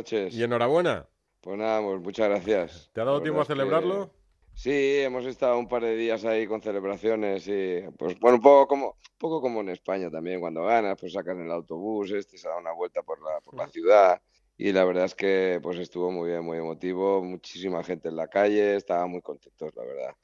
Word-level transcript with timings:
noches. 0.00 0.34
Y 0.34 0.42
enhorabuena. 0.42 1.06
Pues 1.40 1.58
nada, 1.58 1.82
pues 1.82 2.00
muchas 2.00 2.28
gracias. 2.28 2.90
¿Te 2.92 3.00
ha 3.00 3.04
dado 3.04 3.22
tiempo 3.22 3.40
a 3.40 3.44
celebrarlo? 3.44 4.12
Sí, 4.54 4.98
hemos 4.98 5.24
estado 5.24 5.58
un 5.58 5.68
par 5.68 5.82
de 5.82 5.96
días 5.96 6.24
ahí 6.24 6.46
con 6.46 6.60
celebraciones 6.60 7.46
y 7.48 7.82
pues 7.96 8.18
bueno, 8.18 8.36
un 8.36 8.42
poco 8.42 8.66
como, 8.66 8.96
poco 9.16 9.40
como 9.40 9.60
en 9.60 9.70
España 9.70 10.10
también, 10.10 10.40
cuando 10.40 10.64
ganas, 10.64 10.98
pues 11.00 11.12
sacan 11.12 11.40
el 11.40 11.50
autobús, 11.50 12.10
este 12.10 12.36
se 12.36 12.48
da 12.48 12.58
una 12.58 12.72
vuelta 12.72 13.02
por 13.02 13.22
la, 13.22 13.40
por 13.40 13.54
la 13.56 13.68
ciudad 13.68 14.20
y 14.58 14.72
la 14.72 14.84
verdad 14.84 15.06
es 15.06 15.14
que 15.14 15.60
pues 15.62 15.78
estuvo 15.78 16.10
muy 16.10 16.30
bien, 16.30 16.44
muy 16.44 16.58
emotivo, 16.58 17.22
muchísima 17.22 17.82
gente 17.82 18.08
en 18.08 18.16
la 18.16 18.28
calle, 18.28 18.76
estaba 18.76 19.06
muy 19.06 19.22
contentos, 19.22 19.74
la 19.74 19.84
verdad, 19.84 20.14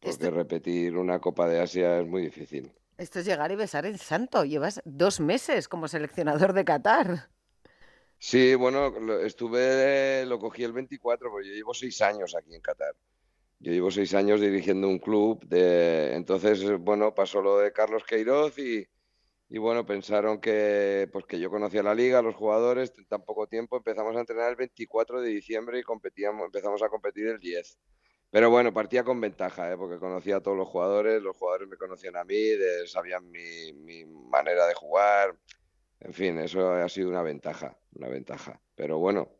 porque 0.00 0.30
repetir 0.30 0.96
una 0.96 1.18
Copa 1.18 1.46
de 1.46 1.60
Asia 1.60 2.00
es 2.00 2.06
muy 2.06 2.22
difícil. 2.22 2.72
Esto 2.96 3.18
es 3.18 3.26
llegar 3.26 3.50
y 3.50 3.56
besar 3.56 3.84
en 3.86 3.98
santo, 3.98 4.44
llevas 4.44 4.80
dos 4.86 5.20
meses 5.20 5.68
como 5.68 5.88
seleccionador 5.88 6.54
de 6.54 6.64
Qatar. 6.64 7.33
Sí, 8.26 8.54
bueno, 8.54 8.90
estuve, 9.20 10.24
lo 10.24 10.38
cogí 10.38 10.64
el 10.64 10.72
24, 10.72 11.30
porque 11.30 11.46
yo 11.46 11.54
llevo 11.56 11.74
seis 11.74 12.00
años 12.00 12.34
aquí 12.34 12.54
en 12.54 12.62
Qatar. 12.62 12.94
Yo 13.58 13.70
llevo 13.70 13.90
seis 13.90 14.14
años 14.14 14.40
dirigiendo 14.40 14.88
un 14.88 14.98
club, 14.98 15.44
de, 15.44 16.14
entonces, 16.14 16.64
bueno, 16.78 17.14
pasó 17.14 17.42
lo 17.42 17.58
de 17.58 17.70
Carlos 17.70 18.02
Queiroz 18.04 18.58
y, 18.58 18.88
y 19.50 19.58
bueno, 19.58 19.84
pensaron 19.84 20.40
que, 20.40 21.06
pues 21.12 21.26
que 21.26 21.38
yo 21.38 21.50
conocía 21.50 21.82
la 21.82 21.94
liga, 21.94 22.22
los 22.22 22.34
jugadores, 22.34 22.94
en 22.96 23.04
tan 23.04 23.22
poco 23.26 23.46
tiempo 23.46 23.76
empezamos 23.76 24.16
a 24.16 24.20
entrenar 24.20 24.48
el 24.48 24.56
24 24.56 25.20
de 25.20 25.28
diciembre 25.28 25.78
y 25.78 25.82
competíamos, 25.82 26.46
empezamos 26.46 26.82
a 26.82 26.88
competir 26.88 27.26
el 27.26 27.38
10. 27.38 27.78
Pero 28.30 28.48
bueno, 28.48 28.72
partía 28.72 29.04
con 29.04 29.20
ventaja, 29.20 29.70
¿eh? 29.70 29.76
porque 29.76 29.98
conocía 29.98 30.36
a 30.36 30.40
todos 30.40 30.56
los 30.56 30.68
jugadores, 30.68 31.20
los 31.20 31.36
jugadores 31.36 31.68
me 31.68 31.76
conocían 31.76 32.16
a 32.16 32.24
mí, 32.24 32.42
sabían 32.86 33.30
mi, 33.30 33.74
mi 33.74 34.06
manera 34.06 34.66
de 34.66 34.72
jugar, 34.72 35.36
en 36.04 36.12
fin, 36.12 36.38
eso 36.38 36.70
ha 36.70 36.88
sido 36.88 37.08
una 37.08 37.22
ventaja, 37.22 37.78
una 37.94 38.08
ventaja. 38.08 38.60
Pero 38.74 38.98
bueno, 38.98 39.30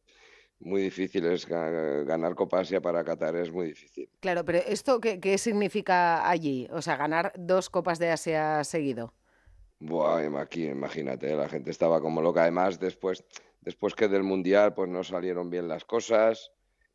muy 0.60 0.80
difícil 0.80 1.26
es 1.26 1.46
ganar 1.46 2.34
Copa 2.34 2.60
Asia 2.60 2.80
para 2.80 3.04
Qatar 3.04 3.36
es 3.36 3.52
muy 3.52 3.66
difícil. 3.66 4.08
Claro, 4.20 4.46
pero 4.46 4.58
esto 4.58 4.98
qué, 4.98 5.38
significa 5.38 6.28
allí, 6.28 6.66
o 6.72 6.80
sea, 6.80 6.96
ganar 6.96 7.32
dos 7.36 7.68
Copas 7.68 7.98
de 7.98 8.10
Asia 8.10 8.64
seguido. 8.64 9.12
Buah, 9.78 10.40
aquí 10.40 10.64
imagínate, 10.64 11.36
la 11.36 11.50
gente 11.50 11.70
estaba 11.70 12.00
como 12.00 12.22
loca. 12.22 12.42
Además, 12.42 12.80
después, 12.80 13.22
después 13.60 13.94
que 13.94 14.08
del 14.08 14.22
mundial, 14.22 14.72
pues 14.72 14.88
no 14.88 15.04
salieron 15.04 15.50
bien 15.50 15.68
las 15.68 15.84
cosas. 15.84 16.50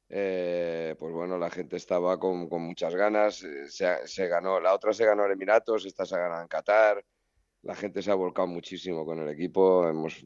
Eh, 0.09 0.95
pues 0.97 1.13
bueno, 1.13 1.37
la 1.37 1.51
gente 1.51 1.75
estaba 1.75 2.19
con, 2.19 2.49
muchas 2.49 2.95
ganas. 2.95 3.43
Eh, 3.43 3.69
se, 3.69 4.07
se, 4.07 4.27
ganó, 4.27 4.59
la 4.59 4.73
otra 4.73 4.93
se 4.93 5.05
ganó 5.05 5.27
en 5.27 5.33
Emiratos, 5.33 5.85
esta 5.85 6.07
se 6.07 6.17
ganó 6.17 6.41
en 6.41 6.47
Qatar 6.47 7.05
la 7.63 7.75
gente 7.75 8.01
se 8.01 8.11
ha 8.11 8.15
volcado 8.15 8.47
muchísimo 8.47 9.05
con 9.05 9.19
el 9.19 9.29
equipo. 9.29 9.87
Hemos, 9.87 10.23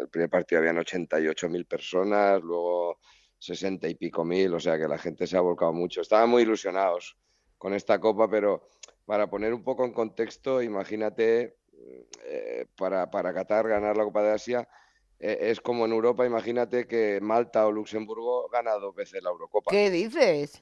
el 0.00 0.08
primer 0.08 0.30
partido 0.30 0.60
habían 0.60 0.76
88.000 0.76 1.66
personas, 1.66 2.40
luego 2.42 2.98
60 3.38 3.88
y 3.88 3.94
pico 3.96 4.24
mil, 4.24 4.54
o 4.54 4.60
sea 4.60 4.78
que 4.78 4.88
la 4.88 4.98
gente 4.98 5.26
se 5.26 5.36
ha 5.36 5.40
volcado 5.40 5.72
mucho. 5.72 6.00
Estaban 6.00 6.30
muy 6.30 6.42
ilusionados 6.42 7.16
con 7.58 7.74
esta 7.74 7.98
copa, 8.00 8.28
pero 8.28 8.68
para 9.04 9.28
poner 9.28 9.52
un 9.52 9.64
poco 9.64 9.84
en 9.84 9.92
contexto, 9.92 10.62
imagínate, 10.62 11.56
eh, 12.24 12.66
para, 12.76 13.10
para 13.10 13.34
Qatar 13.34 13.68
ganar 13.68 13.96
la 13.96 14.04
Copa 14.04 14.22
de 14.22 14.32
Asia, 14.32 14.68
eh, 15.18 15.38
es 15.50 15.60
como 15.60 15.84
en 15.84 15.92
Europa, 15.92 16.24
imagínate 16.24 16.86
que 16.86 17.20
Malta 17.20 17.66
o 17.66 17.72
Luxemburgo 17.72 18.48
gana 18.48 18.72
dos 18.74 18.94
veces 18.94 19.22
la 19.22 19.30
Eurocopa. 19.30 19.70
¿Qué 19.70 19.90
dices? 19.90 20.60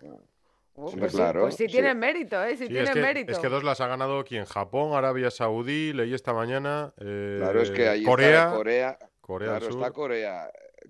Ah. 0.77 0.83
Oh, 0.83 0.91
pues, 0.97 1.13
claro, 1.13 1.43
pues 1.43 1.57
sí, 1.57 1.67
tiene 1.67 1.95
mérito, 1.95 2.43
¿eh? 2.43 2.57
Sí, 2.57 2.67
tiene 2.67 2.85
es 2.85 2.91
que, 2.91 3.01
mérito. 3.01 3.33
Es 3.33 3.39
que 3.39 3.49
dos 3.49 3.65
las 3.65 3.81
ha 3.81 3.87
ganado 3.87 4.19
aquí 4.21 4.37
en 4.37 4.47
Japón, 4.47 4.95
Arabia 4.95 5.31
Saudí, 5.31 5.93
leí 5.93 6.15
esta 6.15 6.33
mañana. 6.33 6.95
Eh, 6.99 7.37
claro, 7.39 7.61
es 7.61 7.71
que 7.71 7.89
ahí 7.89 8.05
Corea, 8.05 8.45
está 8.45 8.57
Corea. 8.57 8.99
Corea 9.21 9.59
claro, 9.59 9.69
está 9.69 9.91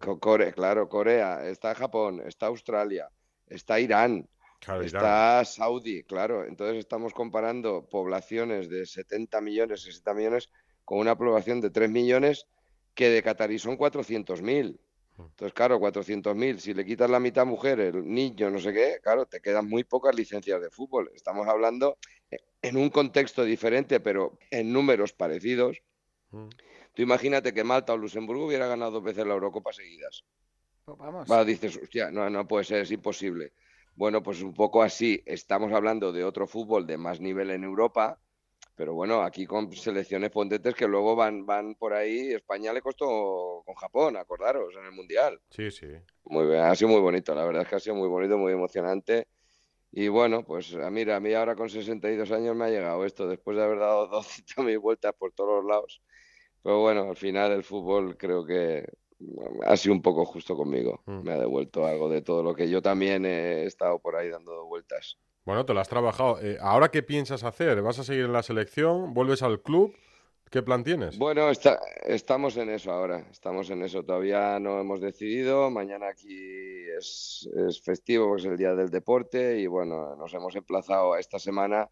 Corea, 0.08 0.52
claro, 0.52 0.88
Corea, 0.88 1.48
está 1.48 1.74
Japón, 1.74 2.22
está 2.26 2.46
Australia, 2.46 3.10
está 3.46 3.80
Irán, 3.80 4.28
está 4.82 5.44
Saudi, 5.44 6.04
claro. 6.04 6.44
Entonces 6.44 6.78
estamos 6.78 7.12
comparando 7.12 7.88
poblaciones 7.88 8.68
de 8.68 8.86
70 8.86 9.40
millones, 9.40 9.82
60 9.82 10.14
millones, 10.14 10.50
con 10.84 10.98
una 10.98 11.16
población 11.16 11.60
de 11.60 11.70
3 11.70 11.90
millones 11.90 12.46
que 12.94 13.10
de 13.10 13.22
Qatarí 13.22 13.58
son 13.58 13.76
400.000. 13.76 14.78
Entonces, 15.28 15.52
claro, 15.52 15.78
400.000, 15.78 16.58
si 16.58 16.74
le 16.74 16.84
quitas 16.84 17.10
la 17.10 17.20
mitad 17.20 17.46
mujer, 17.46 17.80
el 17.80 18.06
niño, 18.06 18.50
no 18.50 18.58
sé 18.58 18.72
qué, 18.72 18.98
claro, 19.02 19.26
te 19.26 19.40
quedan 19.40 19.68
muy 19.68 19.84
pocas 19.84 20.14
licencias 20.14 20.60
de 20.60 20.70
fútbol. 20.70 21.10
Estamos 21.14 21.46
hablando 21.48 21.98
en 22.62 22.76
un 22.76 22.90
contexto 22.90 23.44
diferente, 23.44 24.00
pero 24.00 24.38
en 24.50 24.72
números 24.72 25.12
parecidos. 25.12 25.82
Mm. 26.30 26.48
Tú 26.94 27.02
imagínate 27.02 27.54
que 27.54 27.64
Malta 27.64 27.92
o 27.92 27.96
Luxemburgo 27.96 28.46
hubiera 28.46 28.66
ganado 28.66 28.92
dos 28.92 29.04
veces 29.04 29.26
la 29.26 29.34
Eurocopa 29.34 29.72
seguidas. 29.72 30.24
Pues 30.84 30.98
vamos. 30.98 31.46
dices, 31.46 31.76
hostia, 31.76 32.10
no, 32.10 32.28
no 32.28 32.46
puede 32.46 32.64
ser, 32.64 32.82
es 32.82 32.90
imposible. 32.90 33.52
Bueno, 33.94 34.22
pues 34.22 34.42
un 34.42 34.54
poco 34.54 34.82
así. 34.82 35.22
Estamos 35.26 35.72
hablando 35.72 36.12
de 36.12 36.24
otro 36.24 36.46
fútbol 36.46 36.86
de 36.86 36.96
más 36.96 37.20
nivel 37.20 37.50
en 37.50 37.64
Europa, 37.64 38.18
pero 38.80 38.94
bueno, 38.94 39.20
aquí 39.20 39.44
con 39.44 39.70
selecciones 39.72 40.30
potentes 40.30 40.74
que 40.74 40.88
luego 40.88 41.14
van, 41.14 41.44
van 41.44 41.74
por 41.74 41.92
ahí. 41.92 42.32
España 42.32 42.72
le 42.72 42.80
costó 42.80 43.62
con 43.66 43.74
Japón, 43.74 44.16
acordaros, 44.16 44.74
en 44.74 44.86
el 44.86 44.92
Mundial. 44.92 45.38
Sí, 45.50 45.70
sí. 45.70 45.86
Muy 46.24 46.46
bien, 46.46 46.62
ha 46.62 46.74
sido 46.74 46.88
muy 46.88 47.02
bonito, 47.02 47.34
la 47.34 47.44
verdad 47.44 47.64
es 47.64 47.68
que 47.68 47.76
ha 47.76 47.78
sido 47.78 47.96
muy 47.96 48.08
bonito, 48.08 48.38
muy 48.38 48.54
emocionante. 48.54 49.28
Y 49.92 50.08
bueno, 50.08 50.46
pues 50.46 50.74
mira, 50.90 51.16
a 51.16 51.20
mí 51.20 51.34
ahora 51.34 51.56
con 51.56 51.68
62 51.68 52.32
años 52.32 52.56
me 52.56 52.64
ha 52.64 52.68
llegado 52.70 53.04
esto, 53.04 53.28
después 53.28 53.54
de 53.58 53.64
haber 53.64 53.80
dado 53.80 54.08
200.000 54.10 54.80
vueltas 54.80 55.12
por 55.12 55.30
todos 55.32 55.62
los 55.62 55.70
lados. 55.70 56.00
Pero 56.62 56.80
bueno, 56.80 57.10
al 57.10 57.16
final 57.18 57.52
el 57.52 57.64
fútbol 57.64 58.16
creo 58.16 58.46
que 58.46 58.86
ha 59.66 59.76
sido 59.76 59.94
un 59.94 60.00
poco 60.00 60.24
justo 60.24 60.56
conmigo. 60.56 61.02
Mm. 61.04 61.20
Me 61.20 61.32
ha 61.32 61.38
devuelto 61.38 61.84
algo 61.84 62.08
de 62.08 62.22
todo 62.22 62.42
lo 62.42 62.54
que 62.54 62.70
yo 62.70 62.80
también 62.80 63.26
he 63.26 63.66
estado 63.66 63.98
por 63.98 64.16
ahí 64.16 64.30
dando 64.30 64.64
vueltas. 64.64 65.18
Bueno, 65.50 65.66
te 65.66 65.74
lo 65.74 65.80
has 65.80 65.88
trabajado. 65.88 66.40
Eh, 66.40 66.58
¿Ahora 66.60 66.92
qué 66.92 67.02
piensas 67.02 67.42
hacer? 67.42 67.82
¿Vas 67.82 67.98
a 67.98 68.04
seguir 68.04 68.26
en 68.26 68.32
la 68.32 68.44
selección? 68.44 69.12
¿Vuelves 69.12 69.42
al 69.42 69.60
club? 69.60 69.92
¿Qué 70.48 70.62
plan 70.62 70.84
tienes? 70.84 71.18
Bueno, 71.18 71.50
estamos 71.50 72.56
en 72.56 72.70
eso 72.70 72.92
ahora, 72.92 73.26
estamos 73.32 73.68
en 73.70 73.82
eso. 73.82 74.04
Todavía 74.04 74.60
no 74.60 74.78
hemos 74.78 75.00
decidido. 75.00 75.68
Mañana 75.68 76.06
aquí 76.06 76.38
es, 76.96 77.50
festivo, 77.84 78.36
es 78.36 78.44
el 78.44 78.56
Día 78.56 78.76
del 78.76 78.90
Deporte 78.90 79.58
y 79.58 79.66
bueno, 79.66 80.14
nos 80.14 80.32
hemos 80.34 80.54
emplazado 80.54 81.14
a 81.14 81.18
esta 81.18 81.40
semana 81.40 81.88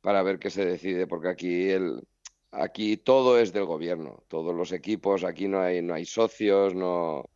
para 0.00 0.24
ver 0.24 0.40
qué 0.40 0.50
se 0.50 0.64
decide, 0.64 1.06
porque 1.06 1.28
aquí 1.28 1.70
el, 1.70 2.02
aquí 2.50 2.96
todo 2.96 3.38
es 3.38 3.52
del 3.52 3.66
gobierno, 3.66 4.24
todos 4.26 4.52
los 4.52 4.72
equipos, 4.72 5.22
aquí 5.22 5.46
no 5.46 5.60
hay 5.60 5.80
no 5.80 5.94
hay 5.94 6.06
socios, 6.06 6.74
no, 6.74 7.30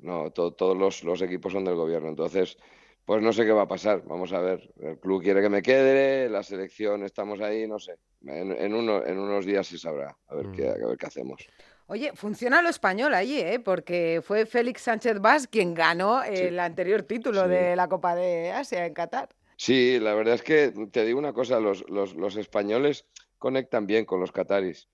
no 0.00 0.32
todos 0.32 0.76
los, 0.76 1.02
los 1.02 1.22
equipos 1.22 1.54
son 1.54 1.64
del 1.64 1.76
gobierno. 1.76 2.10
Entonces 2.10 2.58
pues 3.04 3.22
no 3.22 3.32
sé 3.32 3.44
qué 3.44 3.52
va 3.52 3.62
a 3.62 3.68
pasar. 3.68 4.02
Vamos 4.06 4.32
a 4.32 4.40
ver. 4.40 4.72
El 4.80 4.98
club 4.98 5.22
quiere 5.22 5.42
que 5.42 5.48
me 5.48 5.62
quede, 5.62 6.28
la 6.28 6.42
selección 6.42 7.04
estamos 7.04 7.40
ahí, 7.40 7.66
no 7.66 7.78
sé. 7.78 7.98
En, 8.26 8.74
uno, 8.74 9.04
en 9.04 9.18
unos 9.18 9.44
días 9.44 9.66
se 9.66 9.78
sabrá. 9.78 10.16
A 10.28 10.34
ver, 10.34 10.46
qué, 10.52 10.62
mm. 10.62 10.84
a 10.84 10.88
ver 10.88 10.98
qué 10.98 11.06
hacemos. 11.06 11.46
Oye, 11.86 12.12
funciona 12.14 12.62
lo 12.62 12.70
español 12.70 13.12
allí, 13.12 13.38
¿eh? 13.38 13.60
porque 13.60 14.22
fue 14.24 14.46
Félix 14.46 14.82
Sánchez 14.82 15.20
Vaz 15.20 15.46
quien 15.46 15.74
ganó 15.74 16.22
el 16.22 16.58
anterior 16.58 17.02
título 17.02 17.46
de 17.46 17.76
la 17.76 17.88
Copa 17.88 18.14
de 18.14 18.52
Asia 18.52 18.86
en 18.86 18.94
Qatar. 18.94 19.28
Sí, 19.56 19.98
la 20.00 20.14
verdad 20.14 20.34
es 20.34 20.42
que 20.42 20.72
te 20.90 21.04
digo 21.04 21.18
una 21.18 21.32
cosa, 21.32 21.60
los, 21.60 21.84
los, 21.88 22.14
los 22.14 22.36
españoles 22.36 23.06
conectan 23.38 23.86
bien 23.86 24.04
con 24.04 24.20
los 24.20 24.32
qataris, 24.32 24.88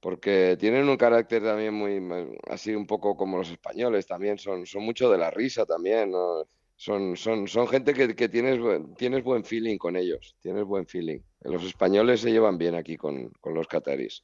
porque 0.00 0.56
tienen 0.60 0.88
un 0.88 0.96
carácter 0.96 1.42
también 1.42 1.74
muy, 1.74 2.00
así 2.48 2.74
un 2.74 2.86
poco 2.86 3.16
como 3.16 3.38
los 3.38 3.50
españoles, 3.50 4.06
también 4.06 4.38
son, 4.38 4.66
son 4.66 4.84
mucho 4.84 5.10
de 5.10 5.18
la 5.18 5.30
risa 5.30 5.64
también, 5.64 6.10
¿no? 6.10 6.46
Son, 6.76 7.16
son, 7.16 7.48
son 7.48 7.66
gente 7.68 7.94
que, 7.94 8.14
que, 8.14 8.28
tienes, 8.28 8.60
tienes 8.96 9.24
buen 9.24 9.44
feeling 9.44 9.78
con 9.78 9.96
ellos, 9.96 10.36
tienes 10.40 10.64
buen 10.64 10.86
feeling. 10.86 11.20
Los 11.40 11.64
españoles 11.64 12.20
se 12.20 12.30
llevan 12.30 12.58
bien 12.58 12.74
aquí 12.74 12.96
con, 12.96 13.30
con 13.40 13.54
los 13.54 13.66
cataris. 13.66 14.22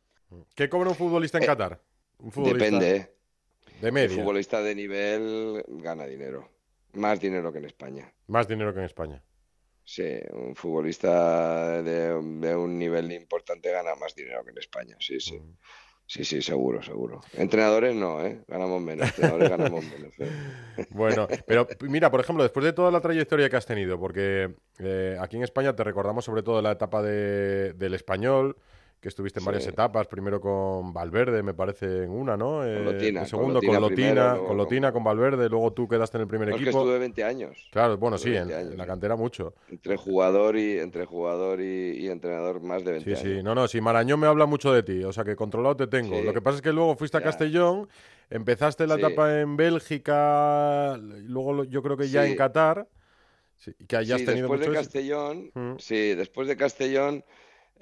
¿Qué 0.55 0.69
cobra 0.69 0.91
un 0.91 0.97
futbolista 0.97 1.39
en 1.39 1.45
eh, 1.45 1.47
Qatar? 1.47 1.81
Depende. 2.19 3.15
De 3.81 3.91
media. 3.91 4.17
Un 4.17 4.23
futbolista 4.23 4.63
de 4.63 4.75
nivel 4.75 5.65
gana 5.67 6.07
dinero. 6.07 6.49
Más 6.93 7.19
dinero 7.21 7.53
que 7.53 7.59
en 7.59 7.65
España. 7.65 8.13
Más 8.29 8.47
dinero 8.47 8.73
que 8.73 8.81
en 8.81 8.85
España. 8.85 9.23
Sí, 9.85 10.21
un 10.33 10.55
futbolista 10.55 11.83
de, 11.83 12.09
de 12.09 12.57
un 12.57 12.79
nivel 12.79 13.11
importante 13.13 13.71
gana 13.73 13.95
más 13.97 14.15
dinero 14.15 14.45
que 14.45 14.51
en 14.51 14.59
España, 14.59 14.97
sí, 15.01 15.19
sí. 15.19 15.39
Mm. 15.39 15.57
Sí, 16.13 16.25
sí, 16.25 16.43
seguro, 16.43 16.83
seguro. 16.83 17.23
Entrenadores 17.33 17.95
no, 17.95 18.23
¿eh? 18.23 18.43
Ganamos 18.47 18.83
menos. 18.83 19.09
Entrenadores 19.09 19.49
ganamos 19.49 19.83
menos. 19.83 20.13
¿eh? 20.19 20.29
Bueno, 20.91 21.27
pero 21.47 21.67
mira, 21.89 22.11
por 22.11 22.21
ejemplo, 22.21 22.43
después 22.43 22.67
de 22.67 22.75
toda 22.75 22.91
la 22.91 23.01
trayectoria 23.01 23.49
que 23.49 23.57
has 23.57 23.65
tenido, 23.65 23.99
porque 23.99 24.55
eh, 24.79 25.17
aquí 25.19 25.39
en 25.39 25.43
España 25.43 25.75
te 25.75 25.83
recordamos 25.83 26.27
sobre 26.27 26.43
todo 26.43 26.61
la 26.61 26.73
etapa 26.73 27.01
de, 27.01 27.73
del 27.73 27.95
español, 27.95 28.59
que 29.03 29.09
estuviste 29.09 29.41
en 29.41 29.45
varias 29.45 29.67
etapas, 29.67 30.07
primero 30.07 30.41
con 30.41 30.93
Valverde, 30.93 31.43
me 31.43 31.55
parece, 31.55 32.05
en 32.05 32.11
una, 32.11 32.37
¿no? 32.37 32.65
Eh, 32.65 32.85
Lotina, 32.85 33.23
el 33.23 33.27
segundo 33.27 33.61
con 33.61 33.81
Lotina, 33.81 34.39
con 34.39 34.57
Lotina, 34.57 34.93
con 34.93 35.03
Valverde, 35.03 35.49
luego 35.49 35.73
tú 35.73 35.89
quedaste 35.89 36.19
en 36.19 36.23
el 36.23 36.29
primer 36.29 36.51
equipo. 36.51 36.71
Estuve 36.71 37.01
20 37.01 37.25
años. 37.25 37.69
Claro, 37.73 37.99
bueno, 37.99 38.17
sí, 38.17 38.33
en, 38.37 38.77
la 38.77 38.87
cantera 38.87 39.17
mucho. 39.17 39.55
Entre 39.69 39.97
jugador 39.97 40.57
y 40.57 40.79
entre 40.79 41.05
jugador 41.05 41.61
y, 41.61 42.09
entrenador 42.09 42.61
más 42.61 42.85
de 42.85 42.93
20 42.93 43.11
años. 43.11 43.21
Sí, 43.21 43.35
sí, 43.39 43.43
no, 43.43 43.57
no, 43.57 43.67
si 43.67 43.81
Marañón 43.81 44.21
me 44.21 44.29
habla 44.29 44.47
mucho 44.47 44.73
de 44.73 44.85
ti, 44.85 45.03
o 45.03 45.13
sea 45.13 45.25
que 45.25 45.35
controlado 45.35 45.77
te 45.77 45.89
tengo. 45.89 46.23
Lo 46.23 46.33
que 46.33 46.41
pasa 46.41 46.57
es 46.59 46.63
que 46.63 46.73
luego 46.73 46.95
fuiste 46.95 47.17
a 47.17 47.23
Castellón, 47.23 47.89
empezaste 48.31 48.87
la 48.87 48.95
etapa 48.95 49.41
en 49.41 49.57
Bélgica, 49.57 50.97
luego 50.99 51.65
yo 51.65 51.83
creo 51.83 51.97
que 51.97 52.09
ya 52.09 52.25
en 52.25 52.37
Qatar. 52.37 52.87
que 53.89 53.97
hayas 53.97 54.25
tenido 54.25 54.47
después 54.47 54.61
de 54.61 54.73
Castellón, 54.73 55.51
mm. 55.55 55.73
sí, 55.79 56.15
después 56.15 56.47
de 56.47 56.57
Castellón 56.57 57.25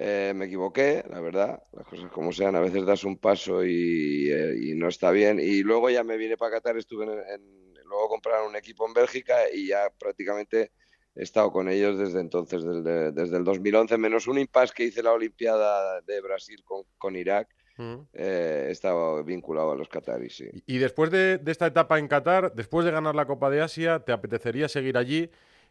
eh, 0.02 0.32
me 0.34 0.46
equivoqué, 0.46 1.04
la 1.10 1.20
verdad, 1.20 1.62
las 1.72 1.86
cosas 1.86 2.10
como 2.10 2.32
sean, 2.32 2.56
a 2.56 2.60
veces 2.60 2.86
das 2.86 3.04
un 3.04 3.18
paso 3.18 3.62
y, 3.62 4.30
eh, 4.30 4.72
no 4.74 4.88
está 4.88 5.10
bien. 5.10 5.38
Y 5.38 5.62
luego 5.62 5.90
ya 5.90 6.02
me 6.02 6.16
vine 6.16 6.38
para 6.38 6.52
Qatar, 6.52 6.78
estuve 6.78 7.04
en, 7.04 7.74
luego 7.84 8.08
compraron 8.08 8.48
un 8.48 8.56
equipo 8.56 8.86
en 8.86 8.94
Bélgica 8.94 9.36
y 9.52 9.68
ya 9.68 9.90
prácticamente 9.98 10.72
he 11.14 11.22
estado 11.22 11.52
con 11.52 11.68
ellos 11.68 11.98
desde 11.98 12.20
entonces, 12.20 12.64
desde, 12.64 13.12
desde 13.12 13.36
el 13.36 13.44
2011, 13.44 13.98
menos 13.98 14.26
un 14.26 14.38
impasse 14.38 14.72
que 14.74 14.84
hice 14.84 15.02
la 15.02 15.12
Olimpiada 15.12 16.00
de 16.00 16.20
Brasil 16.22 16.64
con, 16.96 17.14
Irak. 17.14 17.48
Mm. 17.76 17.96
Eh, 18.14 18.64
he 18.68 18.70
estado 18.70 19.22
vinculado 19.22 19.72
a 19.72 19.76
los 19.76 19.90
qataris, 19.90 20.34
sí. 20.34 20.48
Y 20.64 20.78
después 20.78 21.10
de, 21.10 21.36
de 21.36 21.52
esta 21.52 21.66
etapa 21.66 21.98
en 21.98 22.08
Qatar, 22.08 22.54
después 22.54 22.86
de 22.86 22.90
ganar 22.90 23.14
la 23.14 23.26
Copa 23.26 23.50
de 23.50 23.60
Asia, 23.60 24.00
¿te 24.00 24.12
apetecería 24.12 24.66
seguir 24.66 24.96
allí? 24.96 25.30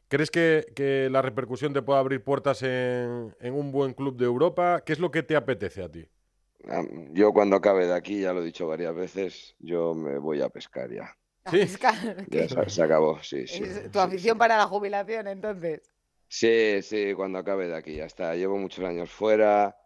¿Crees 0.09 0.31
que, 0.31 1.07
la 1.11 1.21
repercusión 1.21 1.71
te 1.71 1.83
puede 1.83 1.99
abrir 1.99 2.23
puertas 2.23 2.63
en, 2.63 3.31
un 3.41 3.71
buen 3.71 3.93
club 3.93 4.17
de 4.17 4.25
Europa? 4.25 4.81
¿Qué 4.83 4.93
es 4.93 4.99
lo 4.99 5.11
que 5.11 5.21
te 5.21 5.35
apetece 5.35 5.83
a 5.83 5.89
ti? 5.89 6.03
Yo 7.11 7.31
cuando 7.31 7.55
acabe 7.55 7.85
de 7.85 7.93
aquí, 7.93 8.21
ya 8.21 8.33
lo 8.33 8.41
he 8.41 8.45
dicho 8.45 8.67
varias 8.67 8.95
veces, 8.95 9.55
yo 9.59 9.93
me 9.93 10.17
voy 10.17 10.41
a 10.41 10.49
pescar 10.49 10.91
ya. 10.91 11.15
¿Sí? 11.51 11.59
Ya 12.27 12.47
se, 12.67 12.83
acabó, 12.83 13.21
sí, 13.21 13.47
sí. 13.47 13.63
¿Tu 13.91 13.99
afición 13.99 14.37
para 14.37 14.57
la 14.57 14.65
jubilación 14.65 15.27
entonces? 15.27 15.81
Sí, 16.27 16.81
sí, 16.81 17.13
cuando 17.13 17.37
acabe 17.39 17.67
de 17.67 17.75
aquí 17.75 17.95
ya 17.95 18.05
está. 18.05 18.35
Llevo 18.35 18.57
muchos 18.57 18.83
años 18.83 19.11
fuera. 19.11 19.77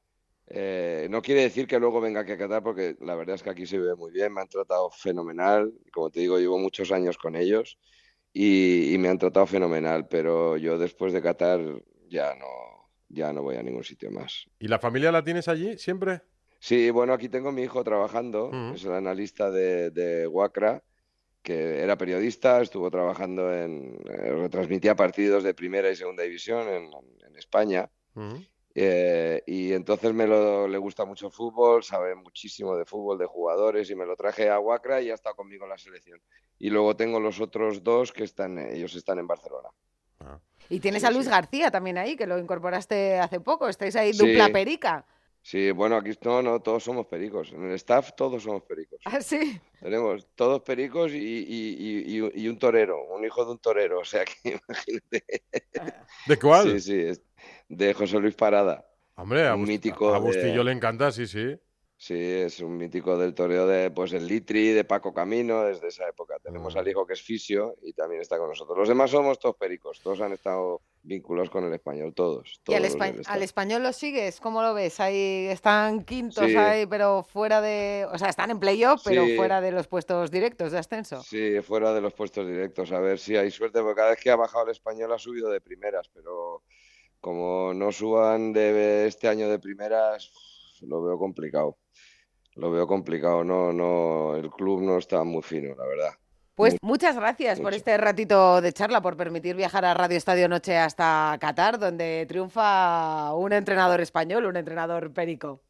Eh, 0.47 1.07
no 1.09 1.21
quiere 1.21 1.41
decir 1.41 1.67
que 1.67 1.79
luego 1.79 1.99
venga 1.99 2.21
aquí 2.21 2.31
a 2.31 2.37
Qatar 2.37 2.63
porque 2.63 2.95
la 3.01 3.15
verdad 3.15 3.35
es 3.35 3.43
que 3.43 3.49
aquí 3.49 3.65
se 3.65 3.77
vive 3.77 3.95
muy 3.95 4.11
bien, 4.11 4.33
me 4.33 4.41
han 4.41 4.47
tratado 4.47 4.89
fenomenal. 4.89 5.73
Como 5.91 6.09
te 6.09 6.21
digo, 6.21 6.39
llevo 6.39 6.57
muchos 6.57 6.91
años 6.93 7.17
con 7.17 7.35
ellos 7.35 7.77
y, 8.33 8.95
me 8.97 9.09
han 9.09 9.19
tratado 9.19 9.45
fenomenal, 9.45 10.07
pero 10.07 10.57
yo 10.57 10.77
después 10.77 11.13
de 11.13 11.21
Qatar 11.21 11.61
ya 12.09 12.33
no, 12.35 12.47
ya 13.09 13.31
no 13.31 13.43
voy 13.43 13.57
a 13.57 13.63
ningún 13.63 13.83
sitio 13.83 14.09
más. 14.11 14.47
¿Y 14.59 14.67
la 14.67 14.79
familia 14.79 15.11
la 15.11 15.23
tienes 15.23 15.47
allí 15.47 15.77
siempre? 15.77 16.21
Sí, 16.59 16.89
bueno, 16.89 17.13
aquí 17.13 17.29
tengo 17.29 17.51
mi 17.51 17.63
hijo 17.63 17.83
trabajando, 17.83 18.49
es 18.73 18.85
el 18.85 18.93
analista 18.93 19.51
de, 19.51 19.91
de 19.91 20.27
Wacra, 20.27 20.81
que 21.43 21.81
era 21.81 21.97
periodista, 21.97 22.61
estuvo 22.61 22.89
trabajando 22.89 23.53
en, 23.53 23.99
eh, 24.09 24.31
retransmitía 24.31 24.95
partidos 24.95 25.43
de 25.43 25.53
primera 25.53 25.91
y 25.91 25.95
segunda 25.95 26.23
división 26.23 26.67
en, 26.69 26.89
España. 27.35 27.89
Eh, 28.75 29.43
y 29.45 29.71
entonces 29.73 30.13
me 30.13 30.25
lo, 30.25 30.67
le 30.67 30.77
gusta 30.77 31.05
mucho 31.05 31.27
el 31.27 31.31
fútbol, 31.31 31.83
sabe 31.83 32.15
muchísimo 32.15 32.75
de 32.75 32.85
fútbol, 32.85 33.19
de 33.19 33.25
jugadores, 33.25 33.89
y 33.89 33.95
me 33.95 34.05
lo 34.05 34.15
traje 34.15 34.49
a 34.49 34.59
Huacra 34.59 35.01
y 35.01 35.07
ya 35.07 35.13
está 35.13 35.33
conmigo 35.33 35.65
en 35.65 35.69
la 35.69 35.77
selección. 35.77 36.19
Y 36.57 36.69
luego 36.69 36.95
tengo 36.95 37.19
los 37.19 37.39
otros 37.39 37.83
dos 37.83 38.11
que 38.11 38.23
están, 38.23 38.57
ellos 38.57 38.95
están 38.95 39.19
en 39.19 39.27
Barcelona. 39.27 39.69
Ah. 40.19 40.39
Y 40.69 40.79
tienes 40.79 41.03
a 41.03 41.11
Luis 41.11 41.27
García 41.27 41.69
también 41.69 41.97
ahí, 41.97 42.15
que 42.15 42.25
lo 42.25 42.39
incorporaste 42.39 43.19
hace 43.19 43.39
poco, 43.39 43.67
estáis 43.67 43.95
ahí 43.95 44.11
dupla 44.11 44.49
perica. 44.49 45.05
Sí, 45.43 45.71
bueno, 45.71 45.97
aquí 45.97 46.11
no, 46.23 46.41
no, 46.41 46.61
todos 46.61 46.85
somos 46.85 47.05
pericos. 47.05 47.51
En 47.51 47.65
el 47.65 47.73
staff 47.73 48.13
todos 48.15 48.43
somos 48.43 48.63
pericos. 48.63 49.01
¿Ah, 49.03 49.19
sí? 49.19 49.59
Tenemos 49.81 50.25
todos 50.35 50.61
pericos 50.61 51.11
y, 51.11 51.17
y, 51.17 52.47
un 52.47 52.57
torero, 52.57 53.03
un 53.13 53.25
hijo 53.25 53.43
de 53.43 53.51
un 53.51 53.59
torero. 53.59 53.99
O 53.99 54.05
sea 54.05 54.23
que 54.23 54.33
imagínate. 54.67 55.43
¿De 56.27 56.39
cuál? 56.39 56.79
Sí, 56.79 57.13
sí 57.13 57.21
de 57.75 57.93
José 57.93 58.19
Luis 58.19 58.35
Parada. 58.35 58.85
Hombre, 59.15 59.47
a, 59.47 59.55
un 59.55 59.63
mítico 59.63 60.13
a 60.13 60.19
Bustillo 60.19 60.63
le 60.63 60.71
encanta, 60.71 61.11
sí, 61.11 61.27
sí. 61.27 61.55
Sí, 62.03 62.15
es 62.17 62.59
un 62.59 62.75
mítico 62.75 63.17
del 63.17 63.33
toreo 63.33 63.65
de 63.65 63.89
pues 63.89 64.11
el 64.11 64.27
Litri, 64.27 64.73
de 64.73 64.83
Paco 64.83 65.13
Camino, 65.13 65.63
desde 65.63 65.87
esa 65.87 66.05
época. 66.09 66.35
Tenemos 66.43 66.75
al 66.75 66.85
hijo 66.85 67.05
que 67.05 67.13
es 67.13 67.21
fisio 67.21 67.77
y 67.81 67.93
también 67.93 68.19
está 68.19 68.37
con 68.37 68.49
nosotros. 68.49 68.77
Los 68.77 68.89
demás 68.89 69.11
somos 69.11 69.39
todos 69.39 69.55
pericos, 69.55 70.01
todos 70.01 70.19
han 70.19 70.33
estado 70.33 70.81
vinculados 71.03 71.49
con 71.49 71.63
el 71.63 71.73
español, 71.73 72.13
todos. 72.13 72.59
¿Y 72.67 72.73
al, 72.73 72.83
español 73.41 73.83
lo 73.83 73.93
sigues? 73.93 74.41
¿Cómo 74.41 74.61
lo 74.61 74.73
ves? 74.73 74.99
Ahí 74.99 75.47
están 75.47 76.03
quintos 76.03 76.53
ahí, 76.55 76.85
pero 76.87 77.23
fuera 77.23 77.61
de, 77.61 78.05
o 78.11 78.17
sea, 78.17 78.27
están 78.27 78.51
en 78.51 78.59
playoff, 78.59 79.01
pero 79.05 79.25
fuera 79.37 79.61
de 79.61 79.71
los 79.71 79.87
puestos 79.87 80.29
directos 80.29 80.73
de 80.73 80.79
ascenso. 80.79 81.23
Sí, 81.23 81.61
fuera 81.61 81.93
de 81.93 82.01
los 82.01 82.13
puestos 82.13 82.45
directos. 82.45 82.91
A 82.91 82.99
ver 82.99 83.17
si 83.17 83.37
hay 83.37 83.49
suerte, 83.49 83.79
porque 83.79 83.95
cada 83.95 84.09
vez 84.09 84.19
que 84.19 84.29
ha 84.29 84.35
bajado 84.35 84.65
el 84.65 84.71
español 84.71 85.13
ha 85.13 85.17
subido 85.17 85.49
de 85.49 85.61
primeras, 85.61 86.09
pero 86.09 86.63
como 87.23 87.73
no 87.73 87.93
suban 87.93 88.51
de 88.51 89.07
este 89.07 89.29
año 89.29 89.47
de 89.47 89.57
primeras, 89.57 90.29
lo 90.81 91.01
veo 91.01 91.17
complicado. 91.17 91.77
Lo 92.55 92.69
veo 92.69 92.85
complicado, 92.85 93.45
no, 93.45 93.71
no, 93.71 94.35
el 94.35 94.49
club 94.49 94.81
no 94.81 94.97
está 94.97 95.23
muy 95.23 95.41
fino, 95.41 95.73
la 95.73 95.87
verdad. 95.87 96.11
Pues 96.53 96.75
muchas 96.81 97.15
gracias 97.15 97.61
por 97.61 97.73
este 97.73 97.95
ratito 97.97 98.59
de 98.59 98.73
charla, 98.73 99.01
por 99.01 99.15
permitir 99.15 99.55
viajar 99.55 99.85
a 99.85 99.93
Radio 99.93 100.17
Estadio 100.17 100.49
Noche 100.49 100.75
hasta 100.77 101.37
Qatar, 101.39 101.79
donde 101.79 102.25
triunfa 102.27 103.33
un 103.35 103.53
entrenador 103.53 104.01
español, 104.01 104.45
un 104.45 104.57
entrenador 104.57 105.13
perico. 105.13 105.61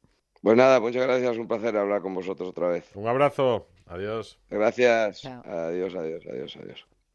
Pues 0.42 0.58
nada, 0.58 0.80
muchas 0.80 1.04
gracias, 1.04 1.38
un 1.38 1.48
placer 1.48 1.78
hablar 1.78 2.02
con 2.02 2.16
vosotros 2.16 2.50
otra 2.50 2.68
vez. 2.68 2.90
Un 2.96 3.08
abrazo, 3.08 3.68
adiós. 3.86 4.40
Gracias, 4.50 5.24
adiós, 5.24 5.94
adiós, 5.94 6.24
adiós, 6.28 6.58
adiós. 6.58 6.93